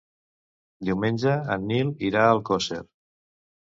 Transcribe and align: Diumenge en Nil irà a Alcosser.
Diumenge 0.89 1.35
en 1.57 1.67
Nil 1.73 1.93
irà 2.09 2.25
a 2.25 2.33
Alcosser. 2.39 2.83